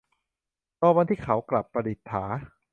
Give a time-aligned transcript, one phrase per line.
[0.81, 2.23] รอวันที่เขากลับ- ประดิษฐา